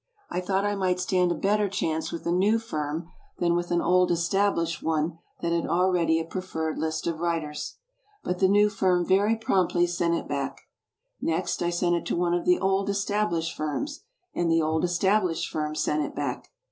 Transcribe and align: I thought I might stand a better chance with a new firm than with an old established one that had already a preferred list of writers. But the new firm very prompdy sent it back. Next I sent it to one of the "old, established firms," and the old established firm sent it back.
I 0.31 0.41
thought 0.41 0.65
I 0.65 0.73
might 0.73 0.99
stand 0.99 1.31
a 1.31 1.35
better 1.35 1.69
chance 1.69 2.11
with 2.11 2.25
a 2.25 2.31
new 2.31 2.57
firm 2.57 3.11
than 3.37 3.53
with 3.55 3.69
an 3.69 3.83
old 3.83 4.09
established 4.09 4.81
one 4.81 5.19
that 5.41 5.51
had 5.51 5.67
already 5.67 6.19
a 6.19 6.25
preferred 6.25 6.79
list 6.79 7.05
of 7.05 7.19
writers. 7.19 7.75
But 8.23 8.39
the 8.39 8.47
new 8.47 8.67
firm 8.69 9.05
very 9.05 9.35
prompdy 9.35 9.87
sent 9.87 10.15
it 10.15 10.27
back. 10.27 10.61
Next 11.21 11.61
I 11.61 11.69
sent 11.69 11.93
it 11.93 12.07
to 12.07 12.15
one 12.15 12.33
of 12.33 12.45
the 12.45 12.57
"old, 12.57 12.89
established 12.89 13.55
firms," 13.55 14.03
and 14.33 14.49
the 14.49 14.59
old 14.59 14.83
established 14.83 15.47
firm 15.51 15.75
sent 15.75 16.01
it 16.01 16.15
back. 16.15 16.47